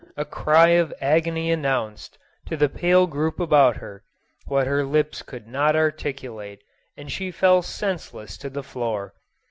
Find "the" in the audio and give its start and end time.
2.57-2.67, 8.49-8.63